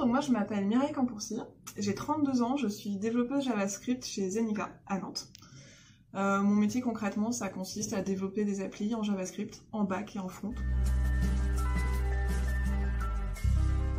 donc 0.00 0.08
moi 0.08 0.20
je 0.20 0.32
m'appelle 0.32 0.66
Mireille 0.66 0.92
Campourcy, 0.92 1.38
j'ai 1.76 1.94
32 1.94 2.40
ans, 2.40 2.56
je 2.56 2.68
suis 2.68 2.96
développeuse 2.96 3.44
JavaScript 3.44 4.02
chez 4.02 4.30
Zenica 4.30 4.70
à 4.86 4.98
Nantes. 4.98 5.28
Euh, 6.14 6.40
mon 6.40 6.54
métier 6.54 6.80
concrètement, 6.80 7.32
ça 7.32 7.50
consiste 7.50 7.92
à 7.92 8.00
développer 8.00 8.46
des 8.46 8.62
applis 8.62 8.94
en 8.94 9.02
JavaScript, 9.02 9.62
en 9.72 9.84
back 9.84 10.16
et 10.16 10.18
en 10.18 10.28
front. 10.28 10.54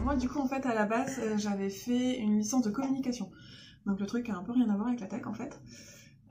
Moi 0.04 0.16
du 0.16 0.28
coup 0.28 0.40
en 0.40 0.48
fait 0.48 0.66
à 0.66 0.74
la 0.74 0.86
base 0.88 1.20
euh, 1.20 1.38
j'avais 1.38 1.70
fait 1.70 2.18
une 2.18 2.40
licence 2.40 2.64
de 2.64 2.72
communication. 2.72 3.30
Donc 3.86 4.00
le 4.00 4.08
truc 4.08 4.28
a 4.30 4.36
un 4.36 4.42
peu 4.42 4.54
rien 4.54 4.70
à 4.72 4.76
voir 4.76 4.88
avec 4.88 5.02
la 5.02 5.08
tech 5.08 5.28
en 5.28 5.34
fait. 5.34 5.62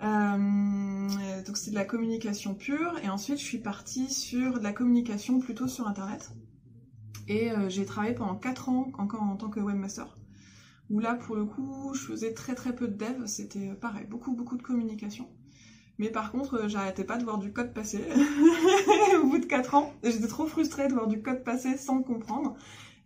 Euh, 0.02 1.42
donc 1.46 1.56
c'est 1.56 1.70
de 1.70 1.76
la 1.76 1.84
communication 1.84 2.54
pure 2.54 2.98
et 3.04 3.08
ensuite 3.08 3.38
je 3.38 3.44
suis 3.44 3.58
partie 3.58 4.12
sur 4.12 4.58
de 4.58 4.64
la 4.64 4.72
communication 4.72 5.38
plutôt 5.38 5.68
sur 5.68 5.86
internet. 5.86 6.32
Et 7.28 7.52
euh, 7.52 7.68
j'ai 7.68 7.84
travaillé 7.84 8.14
pendant 8.14 8.36
4 8.36 8.68
ans 8.68 8.90
encore 8.98 9.22
en 9.22 9.36
tant 9.36 9.48
que 9.48 9.60
webmaster. 9.60 10.16
Où 10.90 10.98
là 10.98 11.14
pour 11.14 11.36
le 11.36 11.44
coup 11.44 11.92
je 11.94 12.00
faisais 12.00 12.34
très 12.34 12.54
très 12.54 12.74
peu 12.74 12.88
de 12.88 12.94
dev, 12.94 13.26
c'était 13.26 13.74
pareil, 13.74 14.06
beaucoup 14.08 14.34
beaucoup 14.34 14.56
de 14.56 14.62
communication. 14.62 15.28
Mais 16.00 16.08
par 16.08 16.32
contre, 16.32 16.54
euh, 16.54 16.68
j'arrêtais 16.68 17.04
pas 17.04 17.18
de 17.18 17.24
voir 17.24 17.36
du 17.36 17.52
code 17.52 17.74
passer 17.74 18.02
au 19.22 19.26
bout 19.26 19.38
de 19.38 19.44
4 19.44 19.74
ans. 19.74 19.92
J'étais 20.02 20.28
trop 20.28 20.46
frustrée 20.46 20.88
de 20.88 20.94
voir 20.94 21.06
du 21.06 21.20
code 21.20 21.44
passer 21.44 21.76
sans 21.76 22.02
comprendre. 22.02 22.56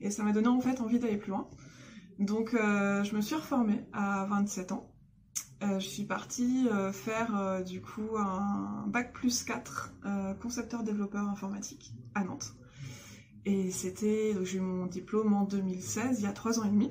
Et 0.00 0.12
ça 0.12 0.22
m'a 0.22 0.32
donné 0.32 0.46
en 0.46 0.60
fait 0.60 0.80
envie 0.80 1.00
d'aller 1.00 1.16
plus 1.16 1.30
loin. 1.30 1.48
Donc 2.20 2.54
euh, 2.54 3.02
je 3.02 3.16
me 3.16 3.20
suis 3.20 3.34
reformée 3.34 3.84
à 3.92 4.26
27 4.26 4.70
ans. 4.70 4.88
Euh, 5.64 5.80
je 5.80 5.88
suis 5.88 6.04
partie 6.04 6.68
faire 6.92 7.62
du 7.66 7.80
coup 7.82 8.16
un 8.16 8.84
bac 8.86 9.12
plus 9.12 9.42
4 9.42 9.94
concepteur 10.40 10.84
développeur 10.84 11.28
informatique 11.28 11.94
à 12.14 12.22
Nantes. 12.22 12.54
Et 13.46 13.70
c'était, 13.70 14.34
j'ai 14.42 14.58
eu 14.58 14.60
mon 14.60 14.86
diplôme 14.86 15.34
en 15.34 15.44
2016, 15.44 16.20
il 16.20 16.24
y 16.24 16.26
a 16.26 16.32
3 16.32 16.60
ans 16.60 16.64
et 16.64 16.70
demi. 16.70 16.90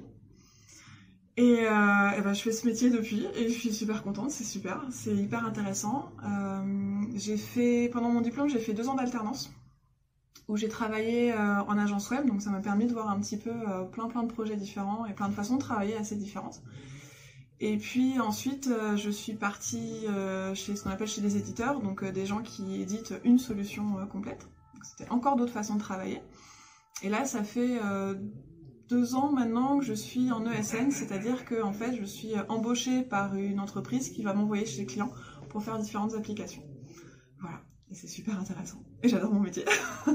Et, 1.36 1.66
euh, 1.66 2.12
et 2.12 2.22
ben, 2.22 2.34
je 2.34 2.42
fais 2.42 2.52
ce 2.52 2.68
métier 2.68 2.92
depuis 2.92 3.26
et 3.36 3.50
je 3.50 3.54
suis 3.58 3.74
super 3.74 4.04
contente, 4.04 4.30
c'est 4.30 4.44
super, 4.44 4.86
c'est 4.92 5.16
hyper 5.16 5.46
intéressant. 5.46 6.12
Euh, 6.24 7.02
j'ai 7.16 7.38
fait 7.38 7.90
pendant 7.92 8.10
mon 8.10 8.22
diplôme, 8.22 8.50
j'ai 8.50 8.60
fait 8.60 8.74
deux 8.74 8.88
ans 8.88 8.94
d'alternance 8.94 9.52
où 10.48 10.58
j'ai 10.58 10.68
travaillé 10.68 11.34
euh, 11.34 11.64
en 11.64 11.78
agence 11.78 12.12
web, 12.12 12.28
donc 12.28 12.44
ça 12.44 12.52
m'a 12.52 12.60
permis 12.60 12.86
de 12.86 12.94
voir 12.94 13.10
un 13.10 13.20
petit 13.20 13.38
peu 13.38 13.50
euh, 13.50 13.84
plein 13.84 14.08
plein 14.10 14.22
de 14.22 14.32
projets 14.32 14.58
différents 14.58 15.08
et 15.08 15.14
plein 15.14 15.28
de 15.28 15.34
façons 15.34 15.56
de 15.56 15.62
travailler 15.62 15.96
assez 15.98 16.16
différentes. 16.16 16.62
Et 17.60 17.78
puis 17.78 18.20
ensuite, 18.20 18.70
je 18.98 19.10
suis 19.10 19.34
partie 19.36 20.06
chez 20.54 20.76
ce 20.76 20.84
qu'on 20.84 20.90
appelle 20.90 21.08
chez 21.08 21.22
des 21.22 21.38
éditeurs, 21.38 21.80
donc 21.80 22.04
des 22.04 22.26
gens 22.26 22.42
qui 22.42 22.82
éditent 22.82 23.14
une 23.24 23.40
solution 23.40 24.06
complète. 24.08 24.50
C'était 24.84 25.10
encore 25.10 25.36
d'autres 25.36 25.54
façons 25.54 25.76
de 25.76 25.80
travailler. 25.80 26.22
Et 27.02 27.10
là, 27.10 27.26
ça 27.26 27.44
fait 27.44 27.80
deux 28.90 29.16
ans 29.16 29.32
maintenant 29.32 29.80
que 29.80 29.86
je 29.86 29.94
suis 29.94 30.32
en 30.32 30.46
ESN, 30.46 30.92
c'est-à-dire 30.92 31.46
que 31.46 31.62
en 31.64 31.74
fait 31.74 31.96
je 31.96 32.04
suis 32.04 32.34
embauchée 32.50 33.02
par 33.02 33.36
une 33.36 33.60
entreprise 33.60 34.10
qui 34.10 34.24
va 34.24 34.34
m'envoyer 34.34 34.66
chez 34.66 34.82
les 34.82 34.86
clients 34.86 35.12
pour 35.50 35.64
faire 35.64 35.80
différentes 35.80 36.14
applications. 36.16 36.64
Voilà, 37.40 37.62
et 37.90 37.96
c'est 37.96 38.08
super 38.08 38.40
intéressant. 38.40 38.84
Et 39.02 39.10
j'adore 39.10 39.34
mon 39.34 39.40
métier. 39.40 39.66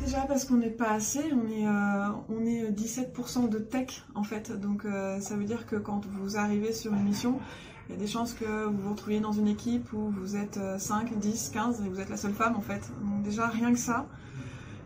Déjà 0.00 0.22
parce 0.22 0.44
qu'on 0.44 0.56
n'est 0.56 0.70
pas 0.70 0.90
assez, 0.90 1.22
on 1.32 1.46
est, 1.48 1.66
euh, 1.66 2.08
on 2.28 2.44
est 2.44 2.70
17% 2.72 3.48
de 3.48 3.58
tech 3.58 4.02
en 4.14 4.24
fait, 4.24 4.52
donc 4.52 4.84
euh, 4.84 5.20
ça 5.20 5.36
veut 5.36 5.44
dire 5.44 5.66
que 5.66 5.76
quand 5.76 6.04
vous 6.06 6.36
arrivez 6.36 6.72
sur 6.72 6.92
une 6.92 7.04
mission, 7.04 7.38
il 7.90 7.94
y 7.94 7.96
a 7.96 7.98
des 7.98 8.06
chances 8.06 8.34
que 8.34 8.66
vous 8.66 8.78
vous 8.78 8.90
retrouviez 8.90 9.18
dans 9.18 9.32
une 9.32 9.48
équipe 9.48 9.92
où 9.92 10.10
vous 10.10 10.36
êtes 10.36 10.60
5, 10.78 11.18
10, 11.18 11.50
15 11.52 11.82
et 11.84 11.88
vous 11.88 11.98
êtes 11.98 12.08
la 12.08 12.16
seule 12.16 12.32
femme 12.32 12.54
en 12.54 12.60
fait. 12.60 12.88
Donc 13.02 13.24
déjà 13.24 13.48
rien 13.48 13.72
que 13.72 13.78
ça, 13.80 14.06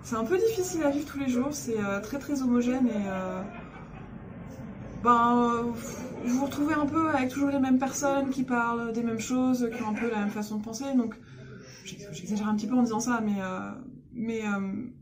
c'est 0.04 0.16
un 0.16 0.24
peu 0.24 0.36
difficile 0.36 0.82
à 0.82 0.90
vivre 0.90 1.06
tous 1.06 1.18
les 1.18 1.30
jours, 1.30 1.48
c'est 1.52 1.78
euh, 1.78 1.98
très 1.98 2.18
très 2.18 2.42
homogène 2.42 2.86
et 2.88 3.08
euh, 3.08 3.42
ben, 5.02 5.50
euh, 5.50 5.62
vous 6.24 6.38
vous 6.38 6.44
retrouvez 6.44 6.74
un 6.74 6.84
peu 6.84 7.08
avec 7.08 7.30
toujours 7.30 7.48
les 7.48 7.58
mêmes 7.58 7.78
personnes 7.78 8.28
qui 8.28 8.42
parlent 8.42 8.92
des 8.92 9.02
mêmes 9.02 9.18
choses, 9.18 9.68
qui 9.74 9.82
ont 9.82 9.88
un 9.88 9.94
peu 9.94 10.10
la 10.10 10.18
même 10.18 10.30
façon 10.30 10.58
de 10.58 10.62
penser. 10.62 10.84
Donc 10.94 11.14
j'exagère 11.84 12.48
un 12.48 12.54
petit 12.54 12.66
peu 12.66 12.74
en 12.74 12.82
disant 12.82 13.00
ça, 13.00 13.22
mais, 13.24 13.40
mais 14.14 14.42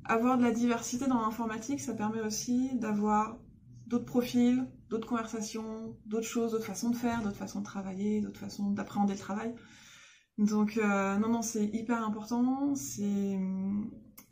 avoir 0.05 0.39
de 0.39 0.45
la 0.45 0.51
diversité 0.53 1.07
dans 1.07 1.21
l'informatique, 1.21 1.81
ça 1.81 1.95
permet 1.95 2.21
aussi 2.21 2.71
d'avoir 2.75 3.37
d'autres 3.93 4.07
profils, 4.07 4.67
d'autres 4.89 5.07
conversations, 5.07 5.97
d'autres 6.07 6.27
choses, 6.27 6.53
d'autres 6.53 6.65
façons 6.65 6.89
de 6.89 6.97
faire, 6.97 7.23
d'autres 7.23 7.37
façons 7.37 7.61
de 7.61 7.65
travailler, 7.65 8.23
d'autres 8.23 8.41
façons 8.41 8.71
d'appréhender 8.71 9.13
le 9.13 9.19
travail. 9.19 9.55
Donc 10.39 10.81
non, 10.83 11.29
non, 11.29 11.43
c'est 11.43 11.67
hyper 11.67 12.03
important, 12.03 12.75
c'est 12.75 13.39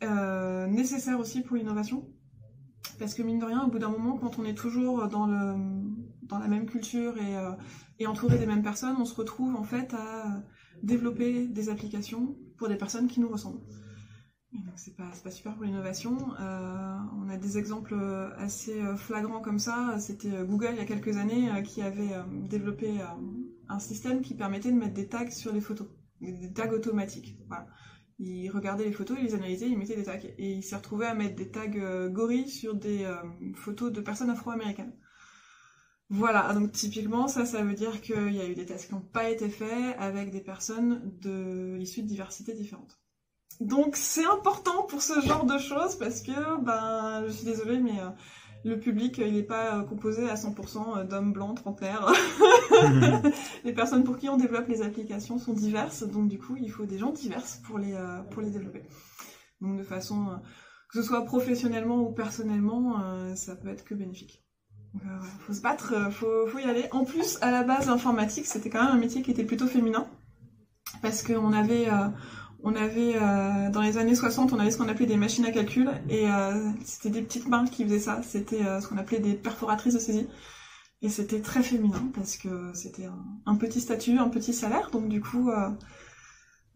euh, 0.03 0.65
nécessaire 0.65 1.19
aussi 1.19 1.41
pour 1.41 1.57
l'innovation. 1.57 2.09
Parce 2.97 3.13
que 3.13 3.21
mine 3.21 3.37
de 3.37 3.45
rien, 3.45 3.63
au 3.63 3.69
bout 3.69 3.77
d'un 3.77 3.89
moment, 3.89 4.17
quand 4.17 4.39
on 4.39 4.45
est 4.45 4.55
toujours 4.55 5.07
dans, 5.07 5.27
le, 5.27 5.55
dans 6.23 6.39
la 6.39 6.47
même 6.47 6.65
culture 6.65 7.17
et, 7.17 7.37
euh, 7.37 7.51
et 7.99 8.07
entouré 8.07 8.39
des 8.39 8.47
mêmes 8.47 8.63
personnes, 8.63 8.95
on 8.99 9.05
se 9.05 9.13
retrouve 9.13 9.55
en 9.55 9.63
fait 9.63 9.93
à 9.93 10.43
développer 10.81 11.47
des 11.47 11.69
applications 11.69 12.35
pour 12.57 12.67
des 12.67 12.77
personnes 12.77 13.07
qui 13.07 13.19
nous 13.19 13.29
ressemblent. 13.29 13.61
Donc 14.53 14.73
c'est 14.75 14.95
pas, 14.95 15.11
pas 15.23 15.31
super 15.31 15.53
pour 15.53 15.65
l'innovation. 15.65 16.17
Euh, 17.41 17.47
des 17.47 17.57
exemples 17.57 17.95
assez 18.37 18.79
flagrants 18.97 19.41
comme 19.41 19.59
ça. 19.59 19.97
C'était 19.99 20.43
Google 20.45 20.69
il 20.73 20.77
y 20.77 20.81
a 20.81 20.85
quelques 20.85 21.17
années 21.17 21.49
qui 21.63 21.81
avait 21.81 22.11
développé 22.49 22.99
un 23.67 23.79
système 23.79 24.21
qui 24.21 24.35
permettait 24.35 24.71
de 24.71 24.77
mettre 24.77 24.93
des 24.93 25.07
tags 25.07 25.29
sur 25.31 25.53
les 25.53 25.61
photos, 25.61 25.87
des 26.21 26.53
tags 26.53 26.71
automatiques. 26.71 27.37
Il 28.23 28.49
regardait 28.51 28.85
les 28.85 28.91
photos, 28.91 29.17
il 29.19 29.25
les 29.25 29.33
analysait, 29.33 29.67
il 29.67 29.77
mettait 29.77 29.95
des 29.95 30.03
tags. 30.03 30.19
Et 30.37 30.53
il 30.53 30.63
s'est 30.63 30.75
retrouvé 30.75 31.07
à 31.07 31.15
mettre 31.15 31.35
des 31.35 31.49
tags 31.49 31.71
euh, 31.75 32.07
gorilles 32.07 32.49
sur 32.49 32.75
des 32.75 33.03
euh, 33.03 33.15
photos 33.55 33.91
de 33.91 33.99
personnes 33.99 34.29
afro-américaines. 34.29 34.93
Voilà, 36.09 36.53
donc 36.53 36.71
typiquement, 36.71 37.27
ça, 37.27 37.45
ça 37.45 37.63
veut 37.63 37.73
dire 37.73 37.99
qu'il 38.01 38.33
y 38.33 38.39
a 38.39 38.47
eu 38.47 38.53
des 38.53 38.65
tests 38.65 38.87
qui 38.89 38.93
n'ont 38.93 39.01
pas 39.01 39.29
été 39.31 39.49
faits 39.49 39.95
avec 39.97 40.29
des 40.29 40.41
personnes 40.41 41.17
de 41.19 41.77
issues 41.79 42.03
de 42.03 42.07
diversité 42.07 42.53
différentes. 42.53 43.01
Donc 43.59 43.95
c'est 43.95 44.25
important 44.25 44.83
pour 44.83 45.01
ce 45.01 45.19
genre 45.21 45.45
de 45.45 45.57
choses 45.57 45.95
parce 45.95 46.21
que, 46.21 46.61
ben, 46.63 47.23
je 47.27 47.31
suis 47.31 47.45
désolée, 47.45 47.79
mais 47.79 47.99
euh, 47.99 48.09
le 48.63 48.79
public, 48.79 49.17
il 49.17 49.33
n'est 49.33 49.43
pas 49.43 49.77
euh, 49.79 49.83
composé 49.83 50.29
à 50.29 50.35
100% 50.35 50.99
euh, 50.99 51.03
d'hommes 51.03 51.33
blancs, 51.33 51.57
trentenaires. 51.57 52.11
les 53.63 53.73
personnes 53.73 54.03
pour 54.03 54.17
qui 54.17 54.29
on 54.29 54.37
développe 54.37 54.67
les 54.67 54.83
applications 54.83 55.39
sont 55.39 55.53
diverses, 55.53 56.03
donc 56.03 56.27
du 56.29 56.37
coup, 56.37 56.55
il 56.57 56.69
faut 56.69 56.85
des 56.85 56.99
gens 56.99 57.11
diverses 57.11 57.59
pour 57.65 57.79
les, 57.79 57.93
euh, 57.93 58.21
pour 58.29 58.41
les 58.41 58.51
développer. 58.51 58.83
Donc 59.61 59.77
de 59.77 59.83
façon, 59.83 60.39
que 60.89 61.01
ce 61.01 61.07
soit 61.07 61.25
professionnellement 61.25 62.01
ou 62.01 62.11
personnellement, 62.11 63.35
ça 63.35 63.55
peut 63.55 63.67
être 63.67 63.83
que 63.83 63.93
bénéfique. 63.93 64.43
Donc, 64.93 65.03
voilà, 65.03 65.19
faut 65.19 65.53
se 65.53 65.61
battre, 65.61 66.11
faut, 66.11 66.47
faut 66.47 66.57
y 66.57 66.63
aller. 66.63 66.85
En 66.91 67.05
plus, 67.05 67.37
à 67.41 67.51
la 67.51 67.63
base, 67.63 67.85
l'informatique, 67.85 68.47
c'était 68.47 68.71
quand 68.71 68.83
même 68.83 68.95
un 68.95 68.97
métier 68.97 69.21
qui 69.21 69.29
était 69.29 69.43
plutôt 69.43 69.67
féminin, 69.67 70.07
parce 71.03 71.21
qu'on 71.21 71.53
avait 71.53 71.87
on 72.63 72.75
avait 72.75 73.15
euh, 73.15 73.69
dans 73.71 73.81
les 73.81 73.97
années 73.97 74.15
60, 74.15 74.53
on 74.53 74.59
avait 74.59 74.71
ce 74.71 74.77
qu'on 74.77 74.87
appelait 74.87 75.07
des 75.07 75.17
machines 75.17 75.45
à 75.45 75.51
calcul 75.51 75.89
et 76.09 76.29
euh, 76.29 76.69
c'était 76.85 77.09
des 77.09 77.21
petites 77.21 77.47
mains 77.47 77.65
qui 77.65 77.83
faisaient 77.83 77.99
ça. 77.99 78.21
C'était 78.23 78.63
euh, 78.65 78.79
ce 78.81 78.87
qu'on 78.87 78.97
appelait 78.97 79.19
des 79.19 79.33
perforatrices 79.33 79.93
de 79.93 79.99
saisie 79.99 80.27
et 81.01 81.09
c'était 81.09 81.41
très 81.41 81.63
féminin 81.63 82.09
parce 82.13 82.37
que 82.37 82.71
c'était 82.73 83.09
un, 83.45 83.55
petit 83.55 83.81
statut, 83.81 84.17
un 84.19 84.29
petit 84.29 84.53
salaire. 84.53 84.91
Donc 84.91 85.09
du 85.09 85.21
coup, 85.21 85.49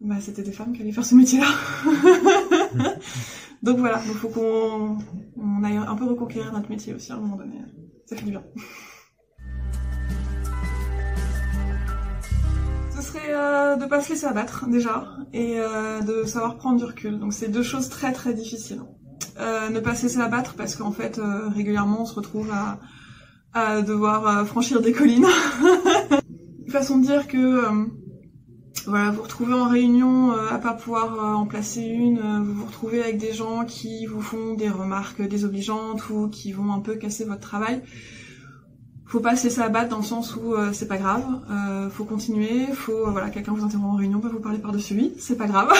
bah, 0.00 0.16
c'était 0.20 0.42
des 0.42 0.52
femmes 0.52 0.72
qui 0.72 0.82
allaient 0.82 0.92
faire 0.92 1.06
ce 1.06 1.14
métier-là. 1.14 1.46
donc 3.62 3.78
voilà, 3.78 4.02
il 4.04 4.14
faut 4.14 4.28
qu'on 4.28 4.98
on 5.36 5.62
aille 5.62 5.76
un 5.76 5.94
peu 5.94 6.04
reconquérir 6.04 6.52
notre 6.52 6.68
métier 6.68 6.94
aussi 6.94 7.12
à 7.12 7.14
un 7.14 7.20
moment 7.20 7.36
donné. 7.36 7.60
Ça 8.06 8.16
fait 8.16 8.24
du 8.24 8.32
bien. 8.32 8.42
De 13.76 13.86
pas 13.86 14.00
se 14.00 14.10
laisser 14.10 14.26
abattre 14.26 14.66
déjà 14.68 15.08
et 15.32 15.58
euh, 15.58 16.00
de 16.00 16.24
savoir 16.24 16.56
prendre 16.56 16.78
du 16.78 16.84
recul. 16.84 17.18
Donc 17.18 17.32
c'est 17.32 17.48
deux 17.48 17.62
choses 17.62 17.88
très 17.88 18.12
très 18.12 18.34
difficiles. 18.34 18.82
Euh, 19.38 19.68
ne 19.70 19.80
pas 19.80 19.94
se 19.94 20.04
laisser 20.04 20.20
abattre 20.20 20.54
parce 20.54 20.76
qu'en 20.76 20.92
fait 20.92 21.18
euh, 21.18 21.48
régulièrement 21.48 22.02
on 22.02 22.06
se 22.06 22.14
retrouve 22.14 22.50
à, 22.52 22.78
devoir 23.80 24.46
franchir 24.46 24.82
des 24.82 24.92
collines. 24.92 25.24
façon 26.68 26.98
de 26.98 27.06
dire 27.06 27.26
que 27.26 27.62
voilà, 28.86 29.10
vous 29.10 29.22
retrouvez 29.22 29.54
en 29.54 29.66
réunion 29.66 30.32
à 30.32 30.58
pas 30.58 30.74
pouvoir 30.74 31.38
en 31.38 31.46
placer 31.46 31.80
une, 31.80 32.42
vous 32.42 32.52
vous 32.52 32.66
retrouvez 32.66 33.02
avec 33.02 33.16
des 33.16 33.32
gens 33.32 33.64
qui 33.64 34.04
vous 34.04 34.20
font 34.20 34.52
des 34.52 34.68
remarques 34.68 35.22
désobligeantes 35.22 36.10
ou 36.10 36.28
qui 36.28 36.52
vont 36.52 36.70
un 36.70 36.80
peu 36.80 36.96
casser 36.96 37.24
votre 37.24 37.40
travail 37.40 37.80
faut 39.06 39.20
pas 39.20 39.36
se 39.36 39.44
laisser 39.44 39.60
abattre 39.60 39.88
dans 39.88 39.98
le 39.98 40.04
sens 40.04 40.34
où 40.36 40.54
euh, 40.54 40.72
c'est 40.72 40.88
pas 40.88 40.98
grave, 40.98 41.24
euh, 41.50 41.88
faut 41.88 42.04
continuer, 42.04 42.66
faut 42.72 43.06
euh, 43.06 43.10
voilà 43.10 43.30
quelqu'un 43.30 43.52
vous 43.52 43.64
interrompt 43.64 43.94
en 43.94 43.96
réunion, 43.96 44.20
peut 44.20 44.28
vous 44.28 44.40
parler 44.40 44.58
par-dessus 44.58 44.94
lui, 44.94 45.14
c'est 45.18 45.36
pas 45.36 45.46
grave. 45.46 45.72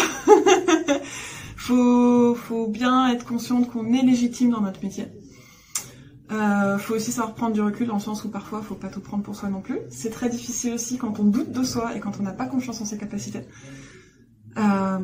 faut 1.57 2.35
faut 2.37 2.69
bien 2.69 3.09
être 3.09 3.25
conscient 3.25 3.63
qu'on 3.65 3.93
est 3.93 4.03
légitime 4.03 4.51
dans 4.51 4.61
notre 4.61 4.83
métier. 4.83 5.07
Euh, 6.31 6.79
faut 6.79 6.95
aussi 6.95 7.13
savoir 7.13 7.35
prendre 7.35 7.55
du 7.55 7.61
recul 7.61 7.89
dans 7.89 7.95
le 7.95 8.01
sens 8.01 8.25
où 8.25 8.31
parfois 8.31 8.63
faut 8.63 8.75
pas 8.75 8.89
tout 8.89 9.01
prendre 9.01 9.25
pour 9.25 9.35
soi 9.35 9.49
non 9.49 9.61
plus. 9.61 9.79
C'est 9.91 10.11
très 10.11 10.29
difficile 10.29 10.75
aussi 10.75 10.97
quand 10.97 11.19
on 11.19 11.25
doute 11.25 11.51
de 11.51 11.65
soi 11.65 11.97
et 11.97 12.01
quand 12.01 12.21
on 12.21 12.23
n'a 12.23 12.33
pas 12.33 12.47
confiance 12.47 12.81
en 12.81 12.85
ses 12.85 12.99
capacités. 12.99 13.43
Euh, 14.57 14.99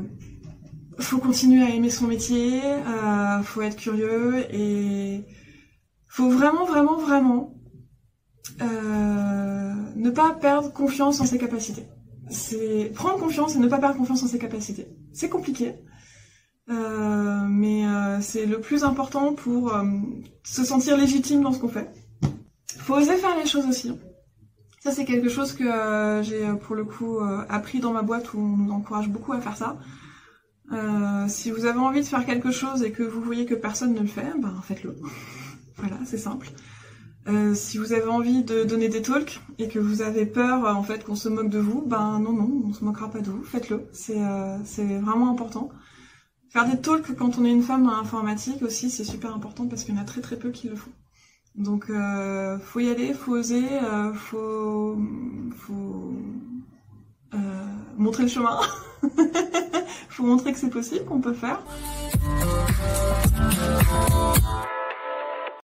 faut 0.98 1.18
continuer 1.18 1.62
à 1.62 1.70
aimer 1.70 1.90
son 1.90 2.06
métier, 2.06 2.60
faut 3.44 3.62
être 3.62 3.76
curieux 3.76 4.44
et 4.54 5.24
faut 6.06 6.30
vraiment, 6.30 6.66
vraiment, 6.66 6.98
vraiment 6.98 7.54
euh, 8.62 9.72
ne 9.96 10.10
pas 10.10 10.32
perdre 10.32 10.72
confiance 10.72 11.20
en 11.20 11.26
ses 11.26 11.38
capacités. 11.38 11.86
C'est 12.30 12.90
prendre 12.94 13.18
confiance 13.18 13.56
et 13.56 13.58
ne 13.58 13.68
pas 13.68 13.78
perdre 13.78 13.96
confiance 13.96 14.22
en 14.22 14.26
ses 14.26 14.38
capacités. 14.38 14.88
C'est 15.12 15.28
compliqué, 15.28 15.74
euh, 16.70 17.46
mais 17.48 17.86
euh, 17.86 18.20
c'est 18.20 18.46
le 18.46 18.60
plus 18.60 18.84
important 18.84 19.34
pour 19.34 19.72
se 20.44 20.64
sentir 20.64 20.96
légitime 20.96 21.42
dans 21.42 21.52
ce 21.52 21.58
qu'on 21.58 21.68
fait. 21.68 21.90
Faut 22.78 22.94
oser 22.94 23.16
faire 23.16 23.36
les 23.36 23.46
choses 23.46 23.66
aussi. 23.66 23.92
Ça, 24.80 24.90
c'est 24.90 25.04
quelque 25.04 25.28
chose 25.28 25.52
que 25.52 26.20
j'ai 26.22 26.44
pour 26.66 26.74
le 26.74 26.84
coup 26.84 27.18
appris 27.48 27.78
dans 27.80 27.92
ma 27.92 28.02
boîte 28.02 28.34
où 28.34 28.38
on 28.38 28.56
nous 28.56 28.72
encourage 28.72 29.08
beaucoup 29.08 29.32
à 29.32 29.40
faire 29.40 29.56
ça. 29.56 29.78
Si 31.28 31.50
vous 31.50 31.66
avez 31.66 31.78
envie 31.78 32.00
de 32.00 32.06
faire 32.06 32.24
quelque 32.24 32.50
chose 32.50 32.82
et 32.82 32.90
que 32.90 33.02
vous 33.02 33.20
voyez 33.20 33.46
que 33.46 33.54
personne 33.54 33.94
ne 33.94 34.00
le 34.00 34.06
fait, 34.06 34.32
ben 34.40 34.54
faites-le. 34.64 34.96
voilà, 35.76 35.98
c'est 36.04 36.18
simple. 36.18 36.48
Euh, 37.28 37.54
si 37.54 37.78
vous 37.78 37.92
avez 37.92 38.08
envie 38.08 38.42
de 38.42 38.64
donner 38.64 38.88
des 38.88 39.02
talks 39.02 39.40
et 39.58 39.68
que 39.68 39.78
vous 39.78 40.02
avez 40.02 40.26
peur 40.26 40.64
en 40.64 40.82
fait 40.82 41.04
qu'on 41.04 41.14
se 41.14 41.28
moque 41.28 41.50
de 41.50 41.60
vous, 41.60 41.82
ben 41.86 42.18
non 42.18 42.32
non, 42.32 42.62
on 42.66 42.72
se 42.72 42.84
moquera 42.84 43.10
pas 43.10 43.20
de 43.20 43.30
vous, 43.30 43.44
faites-le. 43.44 43.86
C'est 43.92 44.18
c'est 44.64 44.98
vraiment 44.98 45.30
important. 45.30 45.70
Faire 46.50 46.68
des 46.68 46.80
talks 46.80 47.14
quand 47.16 47.38
on 47.38 47.44
est 47.44 47.50
une 47.50 47.62
femme 47.62 47.84
dans 47.84 47.96
l'informatique 47.96 48.62
aussi, 48.62 48.90
c'est 48.90 49.04
super 49.04 49.34
important 49.34 49.66
parce 49.68 49.84
qu'il 49.84 49.94
y 49.94 49.98
en 49.98 50.02
a 50.02 50.04
très 50.04 50.20
très 50.20 50.36
peu 50.36 50.50
qui 50.50 50.68
le 50.68 50.76
font. 50.76 50.90
Donc, 51.54 51.90
euh, 51.90 52.58
faut 52.58 52.80
y 52.80 52.90
aller, 52.90 53.12
faut 53.12 53.32
oser, 53.32 53.64
euh, 53.70 54.14
faut, 54.14 54.98
faut 55.56 56.14
euh, 57.34 57.38
montrer 57.96 58.22
le 58.22 58.28
chemin. 58.28 58.58
faut 60.08 60.24
montrer 60.24 60.52
que 60.52 60.58
c'est 60.58 60.70
possible, 60.70 61.04
qu'on 61.04 61.20
peut 61.20 61.34
faire. 61.34 61.62